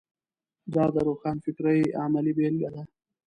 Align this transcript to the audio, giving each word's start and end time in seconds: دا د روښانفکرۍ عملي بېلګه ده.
دا 0.73 0.85
د 0.93 0.97
روښانفکرۍ 1.07 1.81
عملي 2.03 2.33
بېلګه 2.37 2.69
ده. 2.75 2.81